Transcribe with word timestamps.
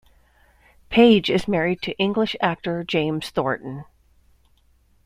Page 0.89 1.29
is 1.29 1.47
married 1.47 1.83
to 1.83 1.95
English 1.99 2.35
actor 2.41 2.83
James 2.83 3.29
Thornton. 3.29 3.85